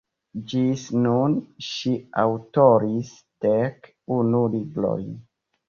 [0.53, 1.35] Ĝis nun
[1.67, 1.93] ŝi
[2.23, 3.13] aŭtoris
[3.47, 3.89] dek
[4.19, 5.09] unu librojn.